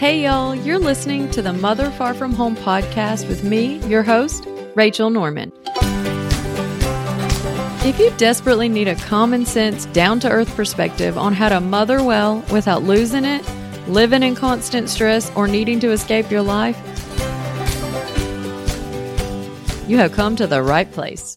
[0.00, 4.46] Hey, y'all, you're listening to the Mother Far From Home podcast with me, your host,
[4.74, 5.52] Rachel Norman.
[7.84, 12.02] If you desperately need a common sense, down to earth perspective on how to mother
[12.02, 13.46] well without losing it,
[13.88, 16.78] living in constant stress, or needing to escape your life,
[19.86, 21.36] you have come to the right place.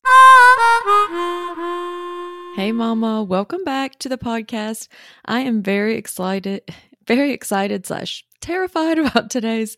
[2.55, 4.87] Hey, Mama, welcome back to the podcast.
[5.25, 6.73] I am very excited,
[7.05, 9.75] very excited slash terrified about today's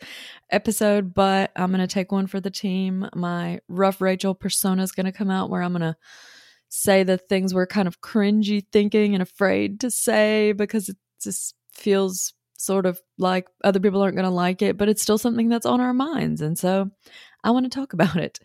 [0.49, 3.07] episode, but I'm going to take one for the team.
[3.15, 5.95] My rough Rachel persona is going to come out where I'm going to
[6.67, 11.55] say the things we're kind of cringy thinking and afraid to say because it just
[11.71, 15.47] feels sort of like other people aren't going to like it, but it's still something
[15.47, 16.41] that's on our minds.
[16.41, 16.89] And so
[17.43, 18.39] I want to talk about it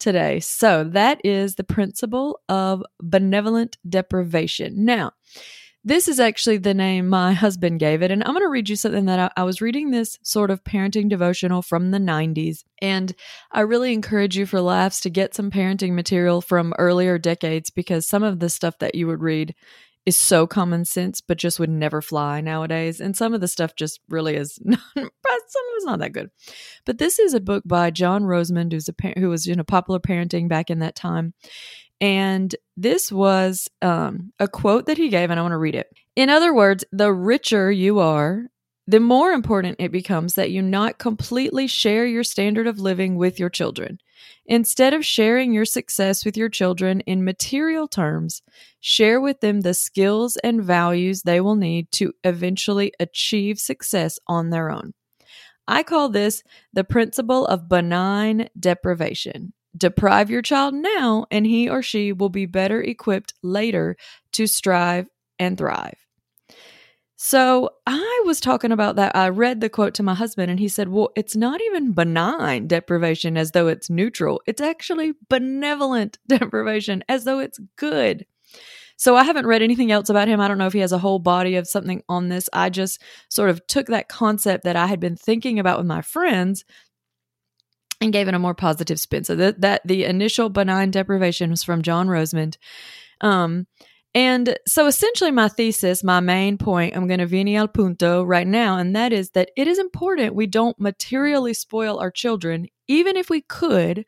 [0.00, 0.40] today.
[0.40, 4.84] So, that is the principle of benevolent deprivation.
[4.84, 5.12] Now,
[5.86, 8.10] this is actually the name my husband gave it.
[8.10, 10.64] And I'm going to read you something that I, I, was reading this sort of
[10.64, 12.64] parenting devotional from the 90s.
[12.82, 13.14] And
[13.52, 18.08] I really encourage you for laughs to get some parenting material from earlier decades because
[18.08, 19.54] some of the stuff that you would read
[20.04, 23.00] is so common sense, but just would never fly nowadays.
[23.00, 26.30] And some of the stuff just really is not, some of it's not that good.
[26.84, 30.00] But this is a book by John Rosemond, who's a who was you know popular
[30.00, 31.34] parenting back in that time.
[32.00, 35.88] And this was um, a quote that he gave, and I want to read it.
[36.14, 38.46] In other words, the richer you are,
[38.86, 43.40] the more important it becomes that you not completely share your standard of living with
[43.40, 43.98] your children.
[44.46, 48.42] Instead of sharing your success with your children in material terms,
[48.80, 54.50] share with them the skills and values they will need to eventually achieve success on
[54.50, 54.94] their own.
[55.66, 59.52] I call this the principle of benign deprivation.
[59.76, 63.96] Deprive your child now, and he or she will be better equipped later
[64.32, 65.06] to strive
[65.38, 66.06] and thrive.
[67.16, 69.16] So I was talking about that.
[69.16, 72.68] I read the quote to my husband, and he said, Well, it's not even benign
[72.68, 74.42] deprivation as though it's neutral.
[74.46, 78.26] It's actually benevolent deprivation as though it's good.
[78.98, 80.40] So I haven't read anything else about him.
[80.40, 82.48] I don't know if he has a whole body of something on this.
[82.52, 86.00] I just sort of took that concept that I had been thinking about with my
[86.00, 86.64] friends
[88.00, 89.24] and gave it a more positive spin.
[89.24, 92.56] So that that the initial benign deprivation was from John Rosemond.
[93.20, 93.66] Um,
[94.14, 98.46] and so essentially, my thesis, my main point, I'm going to veni al punto right
[98.46, 103.16] now, and that is that it is important we don't materially spoil our children, even
[103.16, 104.06] if we could,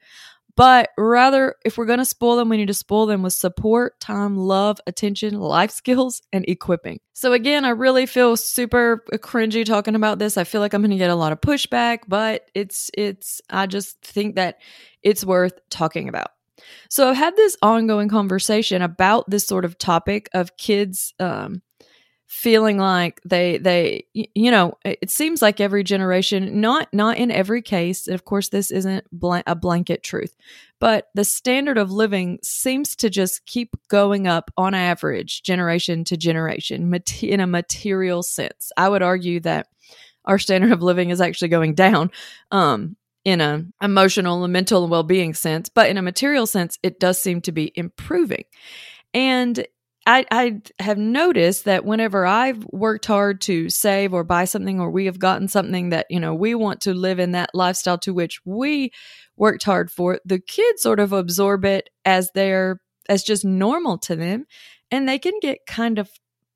[0.58, 4.00] but rather, if we're going to spoil them, we need to spoil them with support,
[4.00, 6.98] time, love, attention, life skills, and equipping.
[7.12, 10.36] So, again, I really feel super cringy talking about this.
[10.36, 13.68] I feel like I'm going to get a lot of pushback, but it's, it's, I
[13.68, 14.58] just think that
[15.04, 16.32] it's worth talking about.
[16.90, 21.62] So I've had this ongoing conversation about this sort of topic of kids um,
[22.28, 27.62] feeling like they they you know it seems like every generation not not in every
[27.62, 29.02] case and of course this isn't
[29.46, 30.36] a blanket truth
[30.80, 36.16] but the standard of living seems to just keep going up on average generation to
[36.16, 38.70] generation in a material sense.
[38.76, 39.68] I would argue that
[40.24, 42.10] our standard of living is actually going down
[42.50, 47.00] um, in a emotional and mental and well-being sense but in a material sense it
[47.00, 48.44] does seem to be improving.
[49.14, 49.66] And
[50.08, 54.90] I, I have noticed that whenever I've worked hard to save or buy something, or
[54.90, 58.14] we have gotten something that, you know, we want to live in that lifestyle to
[58.14, 58.90] which we
[59.36, 62.80] worked hard for, the kids sort of absorb it as they're,
[63.10, 64.46] as just normal to them.
[64.90, 66.08] And they can get kind of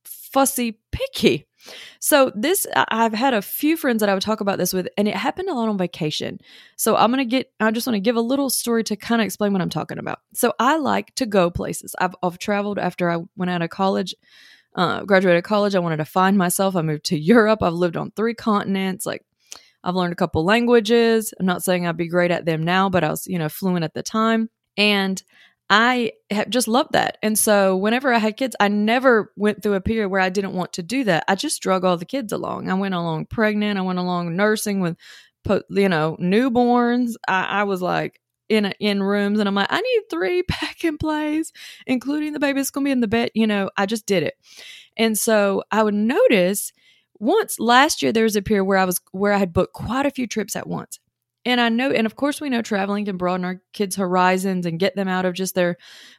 [0.03, 1.47] fussy picky
[2.01, 5.07] so this I've had a few friends that I would talk about this with and
[5.09, 6.41] it happened a lot on vacation.
[6.77, 9.27] So I'm to get I just want to give a little story to kind of
[9.27, 10.21] explain what I'm talking about.
[10.35, 11.95] So I like to go places.
[11.99, 14.15] I've I've traveled after I went out of college.
[14.75, 16.77] Uh, graduated college, I wanted to find myself.
[16.77, 17.63] I moved to Europe.
[17.63, 19.07] I've lived on three continents.
[19.07, 19.25] Like
[19.85, 21.35] I've learned a couple languages.
[21.39, 23.85] I'm not saying I'd be great at them now, but I was, you know, fluent
[23.85, 24.49] at the time.
[24.77, 25.23] And
[25.75, 27.17] I have just loved that.
[27.23, 30.53] And so whenever I had kids, I never went through a period where I didn't
[30.53, 31.25] want to do that.
[31.29, 32.69] I just drug all the kids along.
[32.69, 33.79] I went along pregnant.
[33.79, 34.99] I went along nursing with,
[35.71, 37.15] you know, newborns.
[37.27, 38.21] I, I was like,
[38.51, 41.55] in in rooms and I'm like, I need three pack and plays,
[41.87, 43.31] including the baby that's gonna be in the bed.
[43.35, 44.35] You know, I just did it.
[44.99, 46.75] And so I would notice
[47.19, 50.05] once last year there was a period where I was where I had booked quite
[50.05, 50.99] a few trips at once.
[51.45, 54.79] And I know, and of course, we know traveling can broaden our kids' horizons and
[54.79, 55.77] get them out of just their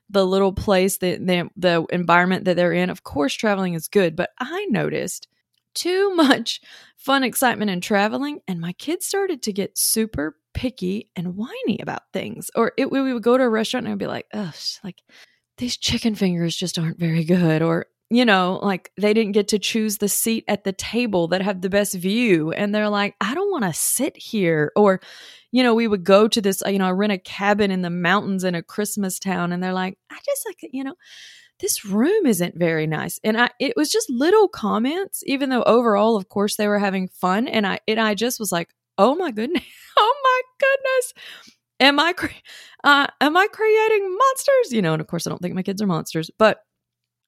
[0.09, 2.89] the little place that the, the environment that they're in.
[2.89, 5.27] Of course, traveling is good, but I noticed
[5.73, 6.61] too much
[6.97, 12.03] fun excitement in traveling, and my kids started to get super picky and whiny about
[12.11, 12.51] things.
[12.55, 14.53] Or it, we would go to a restaurant and I'd be like, "Ugh,
[14.83, 15.01] like
[15.57, 19.57] these chicken fingers just aren't very good," or you know, like they didn't get to
[19.57, 22.51] choose the seat at the table that had the best view.
[22.51, 24.71] And they're like, I don't want to sit here.
[24.75, 25.01] Or,
[25.51, 27.89] you know, we would go to this, you know, I rent a cabin in the
[27.89, 29.51] mountains in a Christmas town.
[29.51, 30.93] And they're like, I just like, you know,
[31.59, 33.19] this room isn't very nice.
[33.23, 37.07] And I, it was just little comments, even though overall, of course, they were having
[37.07, 37.47] fun.
[37.47, 38.69] And I, and I just was like,
[38.99, 39.63] oh my goodness,
[39.97, 41.13] oh my goodness.
[41.79, 42.27] Am I, cre-
[42.83, 44.71] uh, am I creating monsters?
[44.71, 46.59] You know, and of course, I don't think my kids are monsters, but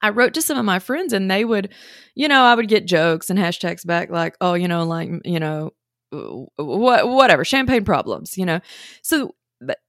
[0.01, 1.73] I wrote to some of my friends and they would,
[2.15, 5.39] you know, I would get jokes and hashtags back like, oh, you know, like, you
[5.39, 5.71] know,
[6.11, 8.59] what, whatever, champagne problems, you know.
[9.01, 9.35] So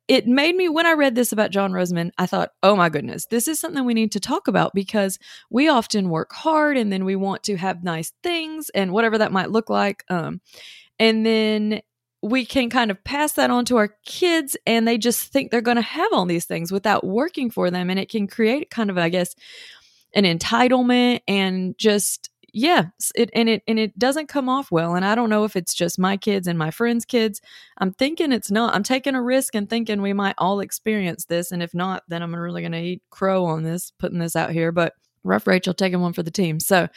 [0.09, 3.27] it made me, when I read this about John Rosemond, I thought, oh my goodness,
[3.27, 5.19] this is something we need to talk about because
[5.51, 9.33] we often work hard and then we want to have nice things and whatever that
[9.33, 10.05] might look like.
[10.09, 10.41] Um,
[10.99, 11.81] and then
[12.23, 15.61] we can kind of pass that on to our kids and they just think they're
[15.61, 17.91] going to have all these things without working for them.
[17.91, 19.35] And it can create kind of, I guess,
[20.17, 24.97] an entitlement and just yeah it and it and it doesn't come off well.
[24.97, 27.41] And i don't know if it's just my kids and my friends kids.
[27.79, 28.75] I'm thinking it's not.
[28.75, 31.53] I'm taking a risk and thinking we might all experience this.
[31.53, 34.51] And if not then i'm really going to eat crow on this putting this out
[34.51, 34.73] here.
[34.73, 36.59] But rough rachel taking one for the team.
[36.59, 36.89] So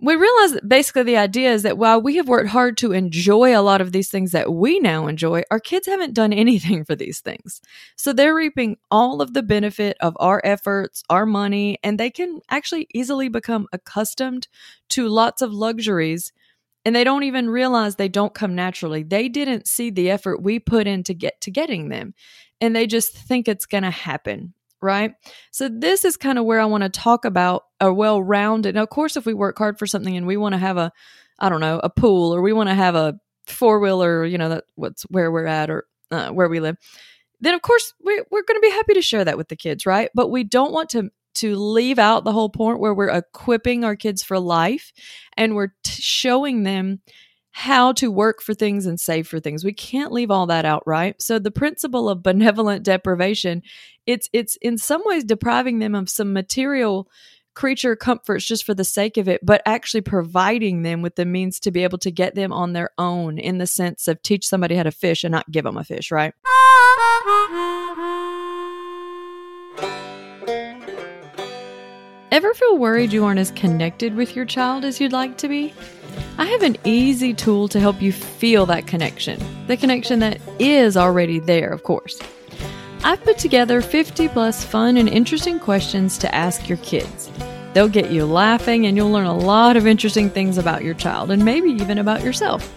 [0.00, 3.56] we realize that basically the idea is that while we have worked hard to enjoy
[3.56, 6.94] a lot of these things that we now enjoy, our kids haven't done anything for
[6.94, 7.60] these things.
[7.96, 12.40] So they're reaping all of the benefit of our efforts, our money, and they can
[12.48, 14.46] actually easily become accustomed
[14.90, 16.32] to lots of luxuries.
[16.84, 19.02] And they don't even realize they don't come naturally.
[19.02, 22.14] They didn't see the effort we put in to get to getting them.
[22.60, 25.12] And they just think it's going to happen right?
[25.50, 28.74] So this is kind of where I want to talk about a well-rounded.
[28.74, 30.92] Now, of course, if we work hard for something and we want to have a,
[31.38, 34.64] I don't know, a pool, or we want to have a four-wheeler, you know, that
[34.74, 36.76] what's where we're at or uh, where we live,
[37.40, 39.86] then of course we're, we're going to be happy to share that with the kids,
[39.86, 40.10] right?
[40.14, 43.94] But we don't want to to leave out the whole point where we're equipping our
[43.94, 44.92] kids for life
[45.36, 47.00] and we're t- showing them
[47.58, 49.64] how to work for things and save for things.
[49.64, 51.20] We can't leave all that out, right?
[51.20, 53.64] So the principle of benevolent deprivation,
[54.06, 57.10] it's it's in some ways depriving them of some material
[57.56, 61.58] creature comforts just for the sake of it, but actually providing them with the means
[61.58, 64.76] to be able to get them on their own in the sense of teach somebody
[64.76, 66.34] how to fish and not give them a fish, right?
[72.38, 75.74] Ever feel worried you aren't as connected with your child as you'd like to be?
[76.38, 80.96] I have an easy tool to help you feel that connection, the connection that is
[80.96, 82.20] already there, of course.
[83.02, 87.28] I've put together 50 plus fun and interesting questions to ask your kids.
[87.74, 91.32] They'll get you laughing and you'll learn a lot of interesting things about your child
[91.32, 92.72] and maybe even about yourself.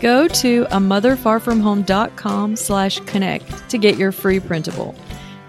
[0.00, 4.94] Go to a motherfarfromhome.com slash connect to get your free printable.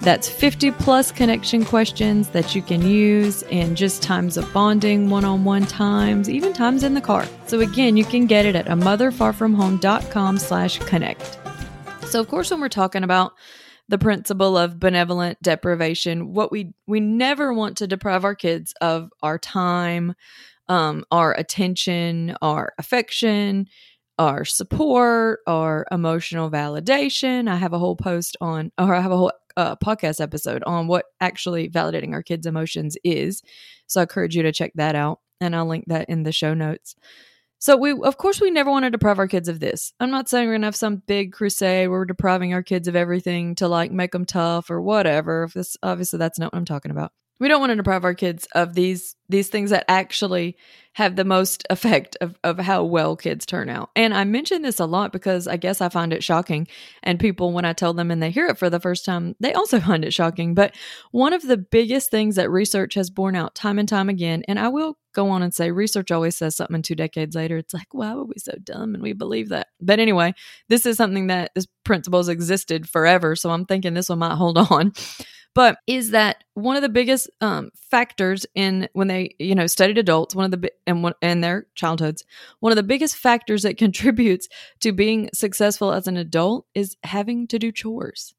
[0.01, 5.25] That's 50 plus connection questions that you can use in just times of bonding, one
[5.25, 7.28] on one times, even times in the car.
[7.48, 11.38] So again, you can get it at a motherfarfromhome.com slash connect.
[12.06, 13.34] So of course, when we're talking about
[13.90, 19.10] the principle of benevolent deprivation, what we we never want to deprive our kids of
[19.22, 20.13] our time,
[20.69, 23.68] um, our attention, our affection,
[24.18, 27.50] our support, our emotional validation.
[27.50, 30.88] I have a whole post on, or I have a whole uh, podcast episode on
[30.88, 33.44] what actually validating our kids' emotions is.
[33.88, 36.53] So I encourage you to check that out, and I'll link that in the show
[36.53, 36.95] notes.
[37.57, 39.91] So we, of course, we never want to deprive our kids of this.
[40.00, 42.95] I'm not saying we're gonna have some big crusade where we're depriving our kids of
[42.95, 45.43] everything to like make them tough or whatever.
[45.43, 48.13] If this, obviously, that's not what I'm talking about we don't want to deprive our
[48.13, 50.58] kids of these these things that actually
[50.93, 53.89] have the most effect of, of how well kids turn out.
[53.96, 56.67] And I mention this a lot because I guess I find it shocking.
[57.03, 59.53] And people, when I tell them and they hear it for the first time, they
[59.53, 60.53] also find it shocking.
[60.53, 60.75] But
[61.12, 64.60] one of the biggest things that research has borne out time and time again, and
[64.60, 67.58] I will go on and say research always says something two decades later.
[67.58, 69.68] It's like, why were we so dumb and we believe that?
[69.82, 70.34] But anyway,
[70.68, 73.36] this is something that this principles existed forever.
[73.36, 74.94] So I'm thinking this one might hold on
[75.56, 79.98] but is that one of the biggest um, factors in when they you know studied
[79.98, 82.24] adults one of the and and their childhoods
[82.60, 84.48] one of the biggest factors that contributes
[84.80, 88.34] to being successful as an adult is having to do chores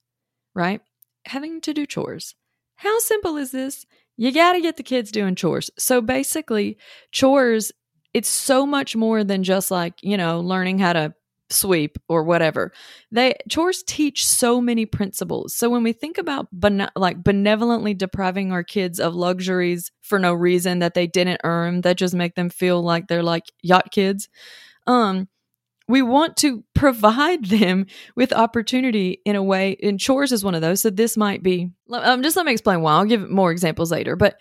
[0.55, 0.81] right
[1.27, 2.35] having to do chores
[2.77, 3.87] how simple is this
[4.21, 6.77] you got to get the kids doing chores so basically
[7.11, 7.73] chores
[8.13, 11.15] it's so much more than just like you know learning how to
[11.51, 12.73] sweep or whatever.
[13.11, 15.55] They chores teach so many principles.
[15.55, 20.33] So when we think about bene- like benevolently depriving our kids of luxuries for no
[20.33, 24.29] reason that they didn't earn that just make them feel like they're like yacht kids,
[24.87, 25.29] um
[25.91, 30.63] we want to provide them with opportunity in a way and chores is one of
[30.63, 33.91] those so this might be um, just let me explain why i'll give more examples
[33.91, 34.39] later but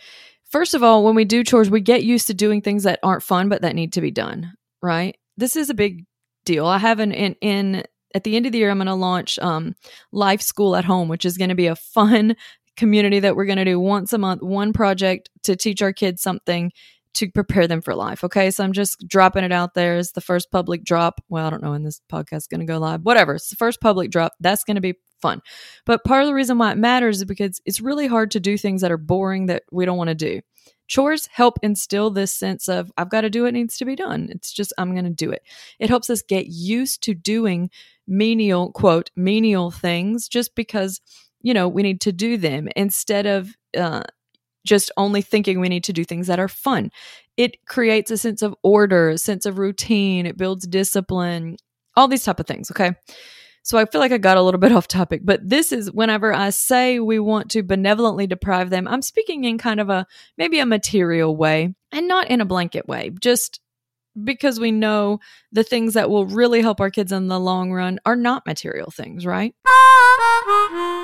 [0.50, 3.24] First of all, when we do chores, we get used to doing things that aren't
[3.24, 5.15] fun but that need to be done, right?
[5.38, 6.06] This is a big
[6.44, 6.65] deal.
[6.65, 7.84] I have an in, in
[8.15, 9.75] at the end of the year I'm going to launch um
[10.12, 12.36] Life School at Home, which is going to be a fun
[12.77, 16.22] community that we're going to do once a month, one project to teach our kids
[16.22, 16.72] something
[17.16, 18.24] to prepare them for life.
[18.24, 18.51] Okay.
[18.51, 21.22] So I'm just dropping it out there as the first public drop.
[21.30, 23.01] Well, I don't know when this podcast is going to go live.
[23.01, 23.36] Whatever.
[23.36, 24.34] It's the first public drop.
[24.39, 25.42] That's going to be fun.
[25.86, 28.58] But part of the reason why it matters is because it's really hard to do
[28.58, 30.42] things that are boring that we don't want to do.
[30.88, 34.28] Chores help instill this sense of I've got to do what needs to be done.
[34.32, 35.44] It's just I'm going to do it.
[35.80, 37.70] It helps us get used to doing
[38.08, 41.00] menial quote menial things just because
[41.42, 44.01] you know we need to do them instead of uh,
[44.66, 46.92] just only thinking we need to do things that are fun.
[47.38, 50.25] It creates a sense of order, a sense of routine.
[50.25, 51.58] It builds discipline,
[51.96, 52.72] all these type of things.
[52.72, 52.94] Okay.
[53.63, 56.34] So I feel like I got a little bit off topic, but this is whenever
[56.34, 60.06] I say we want to benevolently deprive them, I'm speaking in kind of a
[60.38, 63.60] maybe a material way and not in a blanket way, just
[64.22, 65.20] because we know
[65.51, 68.92] the things that will really help our kids in the long run are not material
[68.92, 69.54] things, right?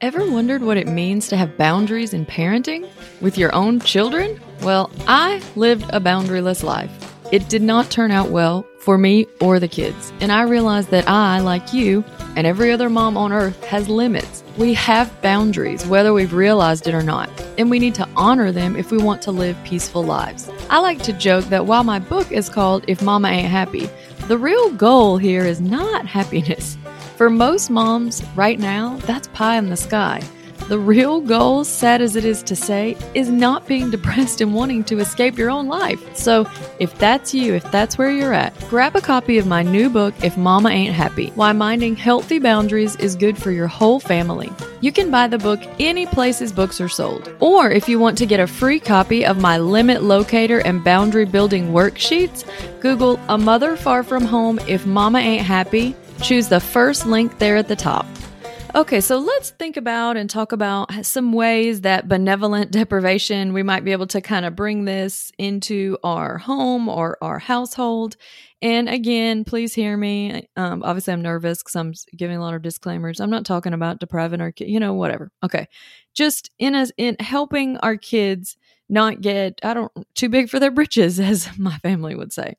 [0.00, 2.88] Ever wondered what it means to have boundaries in parenting
[3.20, 4.40] with your own children?
[4.62, 6.90] Well, I lived a boundaryless life.
[7.32, 11.06] It did not turn out well for me or the kids, and I realized that
[11.06, 12.02] I, like you,
[12.34, 14.42] and every other mom on earth, has limits.
[14.56, 17.28] We have boundaries, whether we've realized it or not,
[17.58, 20.48] and we need to honor them if we want to live peaceful lives.
[20.70, 23.90] I like to joke that while my book is called If Mama Ain't Happy,
[24.28, 26.78] the real goal here is not happiness.
[27.20, 30.22] For most moms right now, that's pie in the sky.
[30.68, 34.84] The real goal, sad as it is to say, is not being depressed and wanting
[34.84, 36.16] to escape your own life.
[36.16, 36.48] So,
[36.78, 40.14] if that's you, if that's where you're at, grab a copy of my new book,
[40.24, 44.50] If Mama Ain't Happy Why Minding Healthy Boundaries is Good for Your Whole Family.
[44.80, 47.30] You can buy the book any places books are sold.
[47.40, 51.26] Or if you want to get a free copy of my limit locator and boundary
[51.26, 52.46] building worksheets,
[52.80, 57.56] Google A Mother Far From Home If Mama Ain't Happy Choose the first link there
[57.56, 58.06] at the top.
[58.74, 63.84] Okay, so let's think about and talk about some ways that benevolent deprivation, we might
[63.84, 68.16] be able to kind of bring this into our home or our household.
[68.62, 70.48] And again, please hear me.
[70.56, 73.18] Um, obviously, I'm nervous because I'm giving a lot of disclaimers.
[73.20, 75.32] I'm not talking about depriving our kids, you know, whatever.
[75.42, 75.66] Okay,
[76.14, 78.56] just in a, in helping our kids
[78.88, 82.54] not get I don't too big for their britches, as my family would say.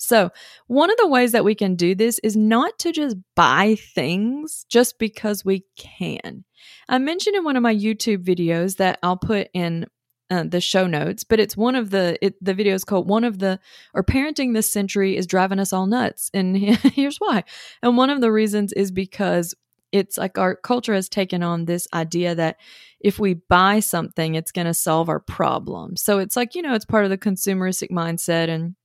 [0.00, 0.30] So,
[0.66, 4.64] one of the ways that we can do this is not to just buy things
[4.68, 6.44] just because we can.
[6.88, 9.86] I mentioned in one of my YouTube videos that I'll put in
[10.30, 13.40] uh, the show notes, but it's one of the it, the videos called one of
[13.40, 13.60] the
[13.92, 17.44] or parenting this century is driving us all nuts, and here's why.
[17.82, 19.54] And one of the reasons is because
[19.92, 22.56] it's like our culture has taken on this idea that
[23.00, 25.96] if we buy something, it's going to solve our problem.
[25.96, 28.76] So it's like you know, it's part of the consumeristic mindset and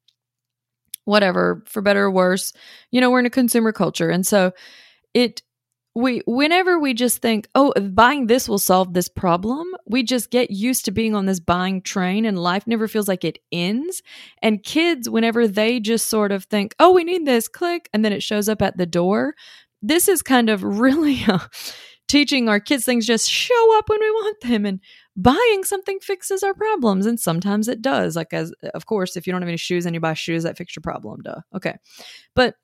[1.06, 2.54] whatever, for better or worse.
[2.92, 4.10] You know, we're in a consumer culture.
[4.10, 4.52] And so
[5.14, 5.42] it,
[5.96, 10.52] we, whenever we just think, oh, buying this will solve this problem, we just get
[10.52, 14.04] used to being on this buying train and life never feels like it ends.
[14.42, 18.12] And kids, whenever they just sort of think, oh, we need this, click, and then
[18.12, 19.36] it shows up at the door,
[19.82, 21.24] this is kind of really.
[21.26, 21.40] Uh,
[22.08, 24.80] teaching our kids things just show up when we want them and
[25.18, 29.32] buying something fixes our problems and sometimes it does like as of course if you
[29.32, 31.76] don't have any shoes and you buy shoes that fix your problem duh okay.
[32.36, 32.56] But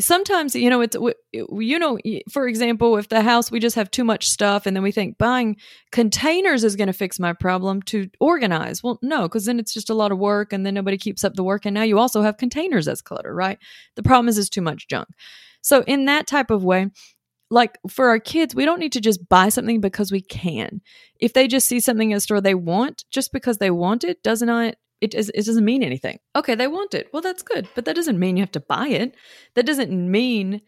[0.00, 0.96] sometimes you know it's
[1.32, 1.98] you know
[2.30, 5.18] for example if the house we just have too much stuff and then we think
[5.18, 5.56] buying
[5.92, 8.82] containers is going to fix my problem to organize.
[8.82, 11.34] Well no because then it's just a lot of work and then nobody keeps up
[11.34, 13.58] the work and now you also have containers as clutter right?
[13.96, 15.08] The problem is is too much junk.
[15.60, 16.88] So in that type of way
[17.50, 20.80] like for our kids, we don't need to just buy something because we can.
[21.20, 24.22] If they just see something in a store they want, just because they want it
[24.22, 26.18] does not it, is, it doesn't mean anything.
[26.36, 27.08] Okay, they want it.
[27.12, 29.14] Well, that's good, but that doesn't mean you have to buy it.
[29.54, 30.60] That doesn't mean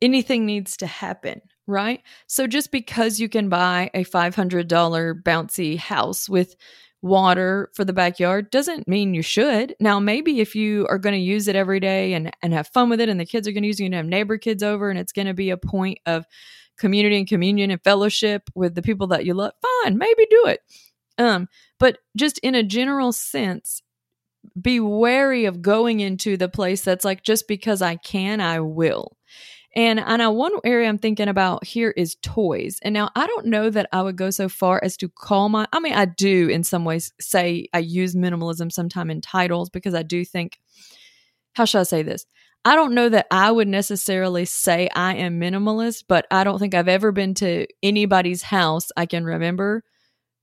[0.00, 2.02] anything needs to happen, right?
[2.28, 6.54] So just because you can buy a $500 bouncy house with
[7.00, 9.74] water for the backyard doesn't mean you should.
[9.80, 12.90] Now, maybe if you are going to use it every day and, and have fun
[12.90, 14.90] with it, and the kids are going to use it, and have neighbor kids over,
[14.90, 16.24] and it's going to be a point of
[16.78, 19.52] community and communion and fellowship with the people that you love,
[19.84, 20.60] fine, maybe do it.
[21.18, 23.82] Um, but just in a general sense,
[24.60, 29.17] be wary of going into the place that's like, just because I can, I will.
[29.76, 32.78] And I know one area I'm thinking about here is toys.
[32.82, 35.66] And now I don't know that I would go so far as to call my,
[35.72, 39.94] I mean, I do in some ways say I use minimalism sometime in titles because
[39.94, 40.58] I do think,
[41.52, 42.24] how should I say this?
[42.64, 46.74] I don't know that I would necessarily say I am minimalist, but I don't think
[46.74, 49.84] I've ever been to anybody's house I can remember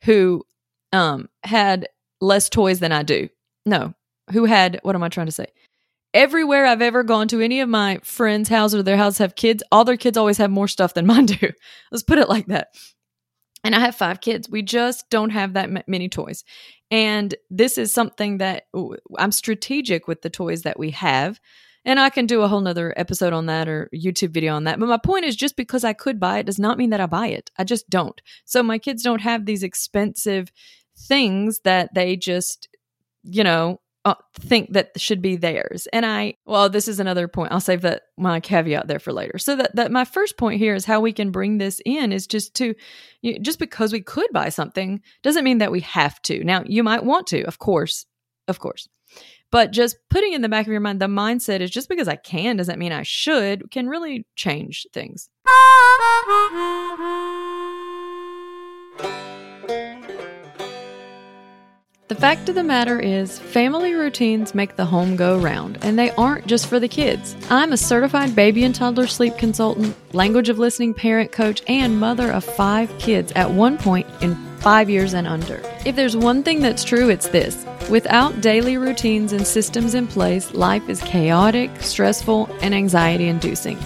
[0.03, 0.44] who
[0.94, 1.88] um had
[2.22, 3.29] less toys than I do.
[3.65, 3.94] No,
[4.32, 5.48] who had what am I trying to say?
[6.15, 9.62] Everywhere I've ever gone to any of my friends' houses or their houses have kids,
[9.69, 11.51] all their kids always have more stuff than mine do.
[11.91, 12.69] Let's put it like that.
[13.65, 14.50] And I have five kids.
[14.50, 16.45] We just don't have that many toys.
[16.89, 18.63] And this is something that
[19.17, 21.41] I'm strategic with the toys that we have.
[21.84, 24.79] And I can do a whole nother episode on that or YouTube video on that.
[24.79, 27.07] But my point is just because I could buy it does not mean that I
[27.07, 27.51] buy it.
[27.57, 28.22] I just don't.
[28.45, 30.50] So my kids don't have these expensive
[30.98, 32.69] things that they just,
[33.24, 35.88] you know, uh, think that should be theirs.
[35.91, 37.51] And I, well, this is another point.
[37.51, 39.39] I'll save that my caveat there for later.
[39.39, 42.27] So that that my first point here is how we can bring this in is
[42.27, 42.75] just to,
[43.21, 46.43] you just because we could buy something doesn't mean that we have to.
[46.43, 48.05] Now you might want to, of course,
[48.47, 48.88] of course.
[49.51, 52.15] But just putting in the back of your mind, the mindset is just because I
[52.15, 55.29] can doesn't mean I should, can really change things.
[62.07, 66.12] The fact of the matter is, family routines make the home go round, and they
[66.12, 67.35] aren't just for the kids.
[67.50, 72.29] I'm a certified baby and toddler sleep consultant, language of listening parent coach, and mother
[72.31, 75.59] of five kids at one point in five years and under.
[75.83, 77.65] If there's one thing that's true, it's this.
[77.89, 83.79] Without daily routines and systems in place, life is chaotic, stressful, and anxiety inducing.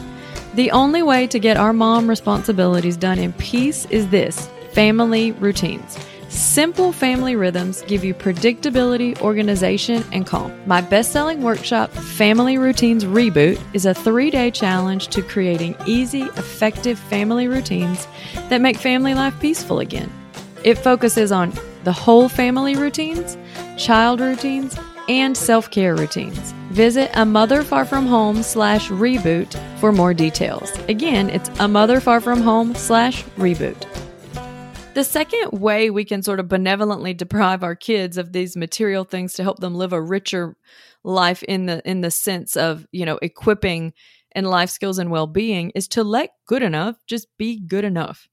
[0.55, 5.97] The only way to get our mom responsibilities done in peace is this family routines.
[6.39, 10.57] Simple family rhythms give you predictability, organization, and calm.
[10.65, 16.21] My best selling workshop, Family Routines Reboot, is a three day challenge to creating easy,
[16.21, 18.07] effective family routines
[18.47, 20.09] that make family life peaceful again.
[20.63, 21.51] It focuses on
[21.83, 23.37] the whole family routines,
[23.77, 24.77] child routines,
[25.09, 26.53] and self care routines.
[26.71, 30.71] Visit a mother far from home slash reboot for more details.
[30.87, 33.88] Again, it's a mother far from home slash reboot.
[34.95, 39.33] The second way we can sort of benevolently deprive our kids of these material things
[39.35, 40.57] to help them live a richer
[41.03, 43.93] life in the in the sense of, you know, equipping
[44.33, 48.27] and life skills and well-being is to let good enough just be good enough.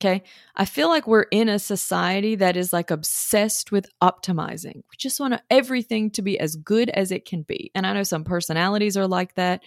[0.00, 0.22] Okay?
[0.54, 4.76] I feel like we're in a society that is like obsessed with optimizing.
[4.76, 7.72] We just want everything to be as good as it can be.
[7.74, 9.64] And I know some personalities are like that.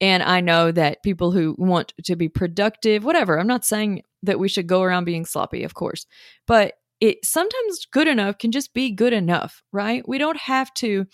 [0.00, 4.38] And I know that people who want to be productive, whatever, I'm not saying that
[4.38, 6.06] we should go around being sloppy, of course.
[6.46, 10.06] But it sometimes good enough can just be good enough, right?
[10.06, 11.06] We don't have to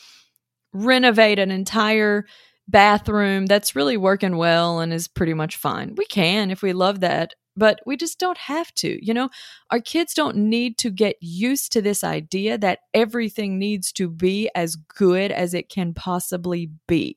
[0.72, 2.26] renovate an entire
[2.68, 5.94] bathroom that's really working well and is pretty much fine.
[5.96, 8.98] We can if we love that, but we just don't have to.
[9.04, 9.30] You know,
[9.70, 14.50] our kids don't need to get used to this idea that everything needs to be
[14.54, 17.16] as good as it can possibly be.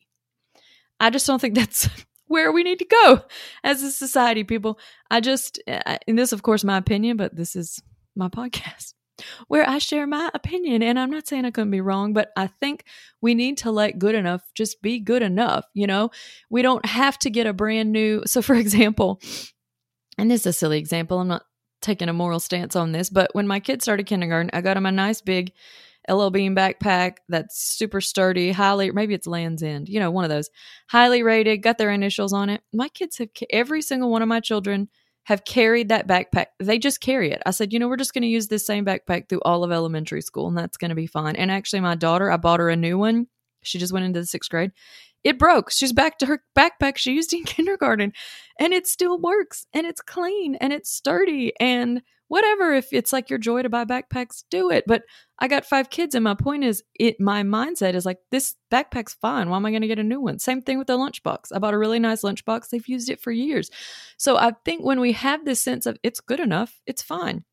[0.99, 1.89] I just don't think that's
[2.29, 3.21] where we need to go
[3.63, 4.79] as a society, people.
[5.11, 7.81] I just, and this, of course, my opinion, but this is
[8.15, 8.93] my podcast
[9.47, 10.81] where I share my opinion.
[10.83, 12.85] And I'm not saying I couldn't be wrong, but I think
[13.19, 15.65] we need to let good enough just be good enough.
[15.73, 16.11] You know,
[16.49, 18.23] we don't have to get a brand new.
[18.29, 19.19] So, for example,
[20.19, 21.45] and this is a silly example, I'm not
[21.81, 24.85] taking a moral stance on this, but when my kids started kindergarten, I got them
[24.85, 25.51] a nice big
[26.09, 30.29] LL Bean backpack that's super sturdy, highly, maybe it's Land's End, you know, one of
[30.29, 30.49] those,
[30.87, 32.61] highly rated, got their initials on it.
[32.73, 34.89] My kids have, every single one of my children
[35.23, 36.47] have carried that backpack.
[36.59, 37.41] They just carry it.
[37.45, 39.71] I said, you know, we're just going to use this same backpack through all of
[39.71, 41.35] elementary school, and that's going to be fine.
[41.35, 43.27] And actually, my daughter, I bought her a new one.
[43.61, 44.71] She just went into the sixth grade.
[45.23, 45.69] It broke.
[45.69, 48.13] She's back to her backpack she used in kindergarten,
[48.59, 53.29] and it still works, and it's clean, and it's sturdy, and whatever if it's like
[53.29, 54.85] your joy to buy backpacks do it.
[54.87, 55.03] But
[55.39, 59.15] i got five kids and my point is it my mindset is like this backpack's
[59.15, 59.49] fine.
[59.49, 60.39] Why am i going to get a new one?
[60.39, 61.51] Same thing with the lunchbox.
[61.53, 62.69] I bought a really nice lunchbox.
[62.69, 63.69] They've used it for years.
[64.17, 67.43] So i think when we have this sense of it's good enough it's fine.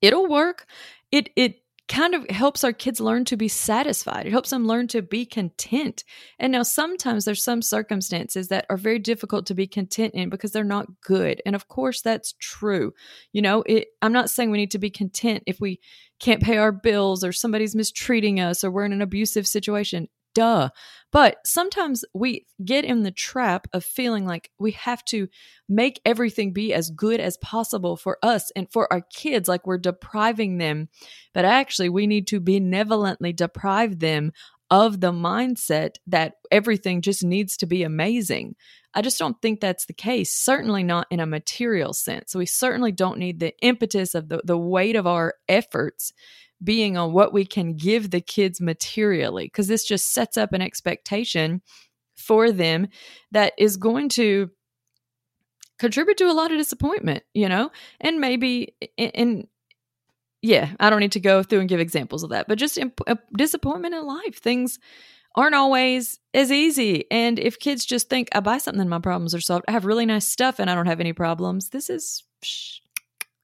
[0.00, 0.66] It'll work.
[1.12, 1.61] It it
[1.92, 4.24] kind of helps our kids learn to be satisfied.
[4.24, 6.04] It helps them learn to be content.
[6.38, 10.52] And now sometimes there's some circumstances that are very difficult to be content in because
[10.52, 11.42] they're not good.
[11.44, 12.94] And of course that's true.
[13.32, 15.80] You know, it, I'm not saying we need to be content if we
[16.18, 20.70] can't pay our bills or somebody's mistreating us or we're in an abusive situation duh.
[21.10, 25.28] But sometimes we get in the trap of feeling like we have to
[25.68, 29.78] make everything be as good as possible for us and for our kids, like we're
[29.78, 30.88] depriving them.
[31.34, 34.32] But actually, we need to benevolently deprive them
[34.70, 38.56] of the mindset that everything just needs to be amazing.
[38.94, 42.34] I just don't think that's the case, certainly not in a material sense.
[42.34, 46.14] We certainly don't need the impetus of the, the weight of our efforts
[46.62, 50.62] being on what we can give the kids materially, because this just sets up an
[50.62, 51.62] expectation
[52.16, 52.88] for them
[53.30, 54.50] that is going to
[55.78, 57.70] contribute to a lot of disappointment, you know?
[58.00, 59.48] And maybe in,
[60.40, 63.00] yeah, I don't need to go through and give examples of that, but just imp-
[63.06, 64.38] uh, disappointment in life.
[64.38, 64.78] Things
[65.34, 67.04] aren't always as easy.
[67.10, 69.84] And if kids just think, I buy something and my problems are solved, I have
[69.84, 72.80] really nice stuff and I don't have any problems, this is psh,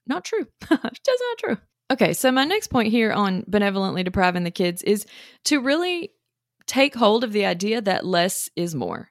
[0.07, 0.45] not true.
[0.69, 1.57] just not true.
[1.91, 5.05] Okay, so my next point here on benevolently depriving the kids is
[5.45, 6.11] to really
[6.67, 9.09] take hold of the idea that less is more.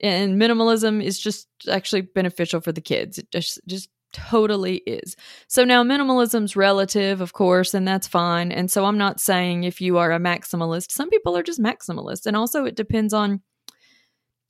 [0.00, 3.18] And minimalism is just actually beneficial for the kids.
[3.18, 5.16] It just just totally is.
[5.48, 8.52] So now minimalism's relative, of course, and that's fine.
[8.52, 12.26] And so I'm not saying if you are a maximalist, some people are just maximalists.
[12.26, 13.40] And also it depends on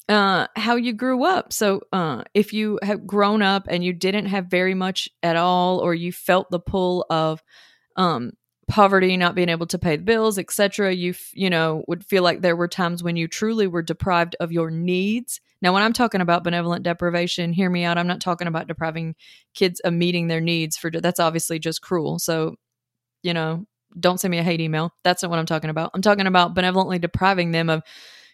[0.08, 1.52] uh how you grew up.
[1.52, 5.78] So uh if you have grown up and you didn't have very much at all
[5.78, 7.42] or you felt the pull of
[7.96, 8.32] um
[8.68, 12.22] poverty, not being able to pay the bills, etc., you f- you know would feel
[12.22, 15.40] like there were times when you truly were deprived of your needs.
[15.60, 17.98] Now, when I'm talking about benevolent deprivation, hear me out.
[17.98, 19.14] I'm not talking about depriving
[19.54, 22.18] kids of meeting their needs for that's obviously just cruel.
[22.18, 22.56] So,
[23.22, 23.66] you know,
[23.98, 24.92] don't send me a hate email.
[25.04, 25.90] That's not what I'm talking about.
[25.94, 27.82] I'm talking about benevolently depriving them of,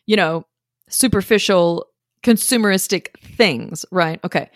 [0.06, 0.44] you know,
[0.88, 1.86] superficial
[2.22, 4.20] consumeristic things, right?
[4.24, 4.50] Okay.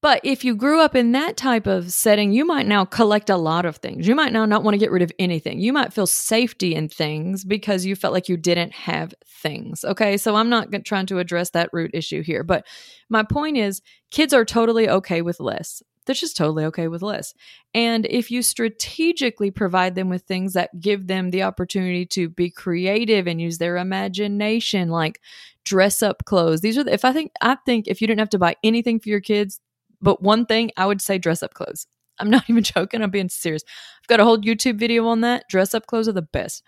[0.00, 3.36] But if you grew up in that type of setting, you might now collect a
[3.36, 4.06] lot of things.
[4.06, 5.58] You might now not want to get rid of anything.
[5.58, 9.84] You might feel safety in things because you felt like you didn't have things.
[9.84, 10.16] Okay.
[10.16, 12.44] So I'm not trying to address that root issue here.
[12.44, 12.64] But
[13.08, 15.82] my point is, kids are totally okay with less.
[16.08, 17.34] They're just totally okay with less.
[17.74, 22.48] And if you strategically provide them with things that give them the opportunity to be
[22.48, 25.20] creative and use their imagination, like
[25.66, 28.30] dress up clothes, these are, the, if I think, I think if you didn't have
[28.30, 29.60] to buy anything for your kids,
[30.00, 31.86] but one thing I would say dress up clothes.
[32.18, 33.02] I'm not even joking.
[33.02, 33.62] I'm being serious.
[34.02, 35.44] I've got a whole YouTube video on that.
[35.50, 36.62] Dress up clothes are the best.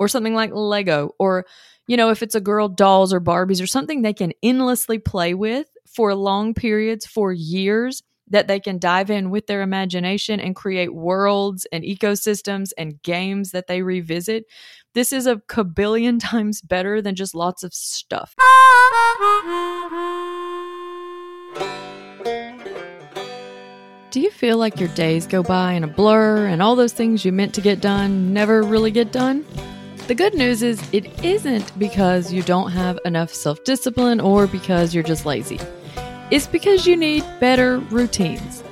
[0.00, 1.14] Or something like Lego.
[1.20, 1.46] Or,
[1.86, 5.32] you know, if it's a girl, dolls or Barbies or something they can endlessly play
[5.32, 10.56] with for long periods, for years, that they can dive in with their imagination and
[10.56, 14.44] create worlds and ecosystems and games that they revisit.
[14.94, 18.34] This is a kabillion times better than just lots of stuff.
[24.10, 27.24] Do you feel like your days go by in a blur and all those things
[27.24, 29.44] you meant to get done never really get done?
[30.08, 34.92] The good news is it isn't because you don't have enough self discipline or because
[34.92, 35.60] you're just lazy.
[36.30, 38.62] It's because you need better routines.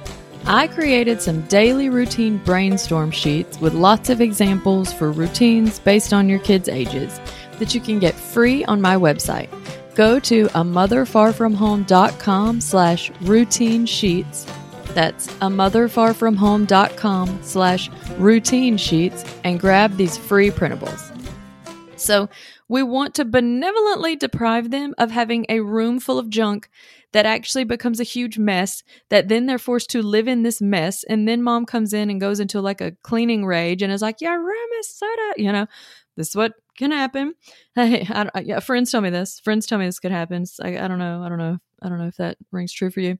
[0.46, 6.28] I created some daily routine brainstorm sheets with lots of examples for routines based on
[6.28, 7.20] your kids' ages
[7.58, 9.48] that you can get free on my website.
[9.96, 14.46] Go to a motherfarfromhome.com slash routine sheets
[14.94, 21.12] that's a motherfarfromhome.com slash routine sheets and grab these free printables.
[21.96, 22.28] So
[22.68, 26.70] we want to benevolently deprive them of having a room full of junk
[27.12, 31.04] that actually becomes a huge mess that then they're forced to live in this mess
[31.04, 34.20] and then mom comes in and goes into like a cleaning rage and is like
[34.20, 35.66] your room is so you know
[36.16, 37.34] this is what can happen
[37.74, 40.78] hey I, I, yeah, friends tell me this friends tell me this could happen I,
[40.78, 43.18] I don't know i don't know I don't know if that rings true for you.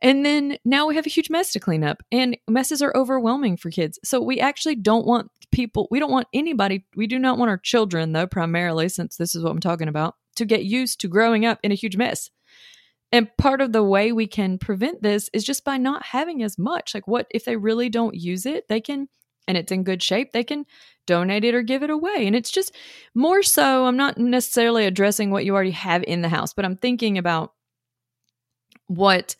[0.00, 3.56] And then now we have a huge mess to clean up, and messes are overwhelming
[3.56, 3.98] for kids.
[4.04, 7.58] So we actually don't want people, we don't want anybody, we do not want our
[7.58, 11.44] children, though, primarily, since this is what I'm talking about, to get used to growing
[11.46, 12.30] up in a huge mess.
[13.16, 16.58] And part of the way we can prevent this is just by not having as
[16.58, 16.92] much.
[16.92, 18.68] Like, what if they really don't use it?
[18.68, 19.08] They can,
[19.48, 20.66] and it's in good shape, they can
[21.06, 22.26] donate it or give it away.
[22.26, 22.76] And it's just
[23.14, 26.76] more so, I'm not necessarily addressing what you already have in the house, but I'm
[26.76, 27.54] thinking about
[28.86, 29.34] what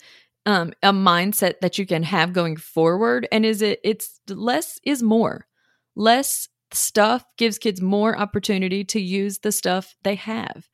[0.46, 5.02] um, a mindset that you can have going forward and is it it's less is
[5.02, 5.46] more
[5.96, 10.68] less stuff gives kids more opportunity to use the stuff they have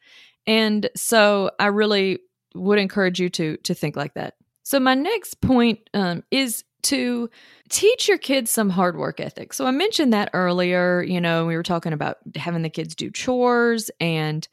[0.46, 2.18] and so i really
[2.54, 4.34] would encourage you to to think like that.
[4.62, 7.30] So my next point um, is to
[7.68, 11.56] teach your kids some hard work ethic so i mentioned that earlier you know we
[11.56, 14.48] were talking about having the kids do chores and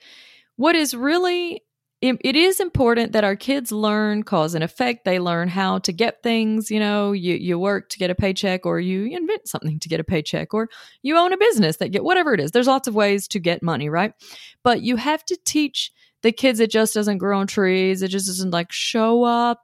[0.55, 1.63] what is really
[2.01, 5.03] it is important that our kids learn cause and effect.
[5.03, 6.71] They learn how to get things.
[6.71, 9.99] You know, you you work to get a paycheck, or you invent something to get
[9.99, 10.69] a paycheck, or
[11.01, 12.51] you own a business that get whatever it is.
[12.51, 14.13] There's lots of ways to get money, right?
[14.63, 18.01] But you have to teach the kids it just doesn't grow on trees.
[18.01, 19.61] It just doesn't like show up,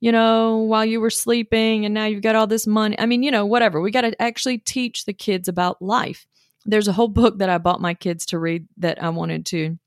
[0.00, 2.98] you know, while you were sleeping, and now you've got all this money.
[2.98, 3.80] I mean, you know, whatever.
[3.80, 6.26] We got to actually teach the kids about life.
[6.66, 9.78] There's a whole book that I bought my kids to read that I wanted to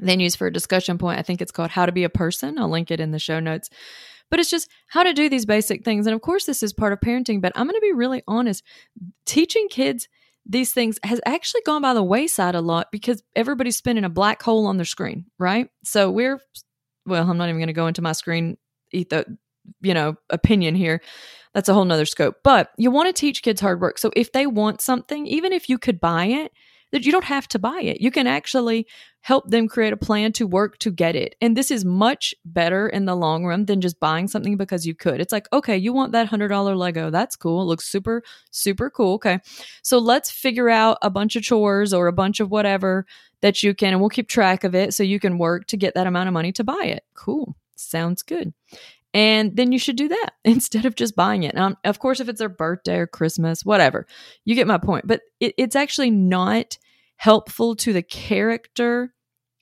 [0.00, 1.18] then use for a discussion point.
[1.18, 2.58] I think it's called How to Be a Person.
[2.58, 3.68] I'll link it in the show notes.
[4.30, 6.06] but it's just how to do these basic things.
[6.06, 8.62] And of course, this is part of parenting, but I'm going to be really honest.
[9.24, 10.08] Teaching kids
[10.46, 14.42] these things has actually gone by the wayside a lot because everybody's spinning a black
[14.42, 15.68] hole on their screen, right?
[15.84, 16.40] So we're,
[17.06, 18.56] well, I'm not even going to go into my screen,
[18.90, 19.04] you
[19.82, 21.02] know, opinion here.
[21.52, 22.36] That's a whole nother scope.
[22.44, 23.98] But you want to teach kids hard work.
[23.98, 26.52] So if they want something, even if you could buy it,
[26.92, 28.00] that you don't have to buy it.
[28.00, 28.86] You can actually
[29.20, 31.34] help them create a plan to work to get it.
[31.40, 34.94] And this is much better in the long run than just buying something because you
[34.94, 35.20] could.
[35.20, 37.10] It's like, okay, you want that $100 Lego.
[37.10, 37.62] That's cool.
[37.62, 39.14] It looks super, super cool.
[39.14, 39.38] Okay.
[39.82, 43.06] So let's figure out a bunch of chores or a bunch of whatever
[43.40, 45.94] that you can, and we'll keep track of it so you can work to get
[45.94, 47.04] that amount of money to buy it.
[47.14, 47.54] Cool.
[47.76, 48.52] Sounds good.
[49.14, 51.54] And then you should do that instead of just buying it.
[51.54, 54.06] Now, of course, if it's their birthday or Christmas, whatever,
[54.44, 55.06] you get my point.
[55.06, 56.78] But it, it's actually not
[57.16, 59.14] helpful to the character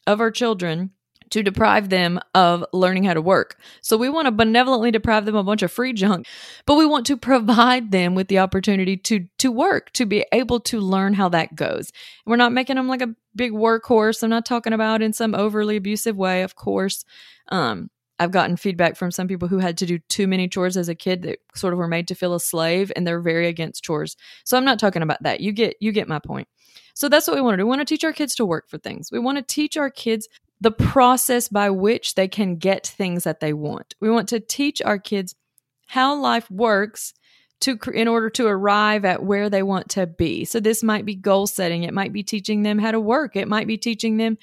[0.06, 0.90] of our children
[1.30, 3.59] to deprive them of learning how to work.
[3.80, 6.26] So we want to benevolently deprive them of a bunch of free junk,
[6.66, 10.61] but we want to provide them with the opportunity to to work, to be able
[10.61, 11.92] to learn how that goes.
[12.24, 14.22] We're not making them like a big workhorse.
[14.22, 17.04] I'm not talking about in some overly abusive way, of course.
[17.48, 20.88] Um, I've gotten feedback from some people who had to do too many chores as
[20.88, 23.85] a kid that sort of were made to feel a slave and they're very against
[23.85, 24.16] chores.
[24.44, 25.40] So I'm not talking about that.
[25.40, 26.48] You get you get my point.
[26.94, 27.66] So that's what we want to do.
[27.66, 29.12] We want to teach our kids to work for things.
[29.12, 30.29] We want to teach our kids
[30.61, 33.94] the process by which they can get things that they want.
[34.00, 35.35] We want to teach our kids
[35.87, 37.12] how life works
[37.61, 40.44] to in order to arrive at where they want to be.
[40.44, 43.48] So this might be goal setting, it might be teaching them how to work, it
[43.48, 44.38] might be teaching them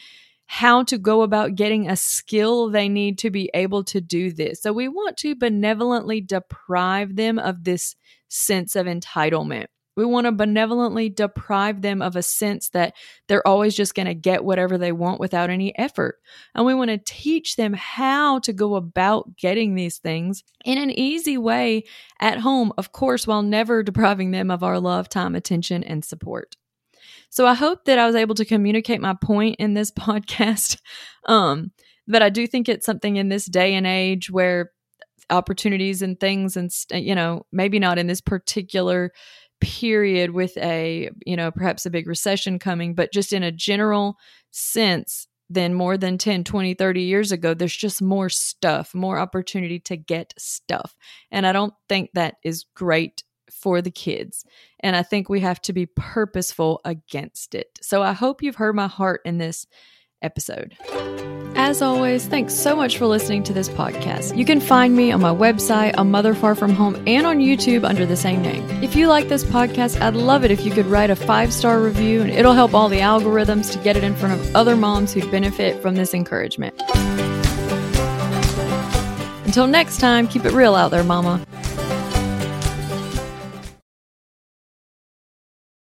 [0.45, 4.61] how to go about getting a skill they need to be able to do this.
[4.61, 7.95] So we want to benevolently deprive them of this
[8.27, 9.65] sense of entitlement.
[9.95, 12.95] We want to benevolently deprive them of a sense that
[13.27, 16.15] they're always just going to get whatever they want without any effort.
[16.55, 20.89] And we want to teach them how to go about getting these things in an
[20.89, 21.83] easy way
[22.19, 26.55] at home, of course, while never depriving them of our love, time, attention, and support.
[27.33, 30.79] So I hope that I was able to communicate my point in this podcast.
[31.25, 31.71] Um,
[32.07, 34.69] but I do think it's something in this day and age where
[35.31, 39.11] opportunities and things and you know maybe not in this particular
[39.61, 44.17] period with a, you know, perhaps a big recession coming, but just in a general
[44.51, 49.79] sense, than more than 10, 20, 30 years ago, there's just more stuff, more opportunity
[49.79, 50.95] to get stuff.
[51.31, 53.23] And I don't think that is great
[53.59, 54.45] for the kids.
[54.79, 57.79] And I think we have to be purposeful against it.
[57.81, 59.67] So I hope you've heard my heart in this
[60.21, 60.75] episode.
[61.55, 64.35] As always, thanks so much for listening to this podcast.
[64.35, 67.87] You can find me on my website, A Mother Far From Home, and on YouTube
[67.87, 68.67] under the same name.
[68.83, 71.79] If you like this podcast, I'd love it if you could write a five star
[71.79, 75.13] review, and it'll help all the algorithms to get it in front of other moms
[75.13, 76.73] who'd benefit from this encouragement.
[79.45, 81.45] Until next time, keep it real out there, Mama.